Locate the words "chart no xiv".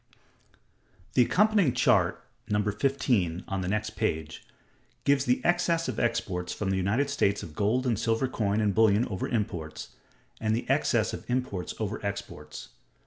1.73-3.43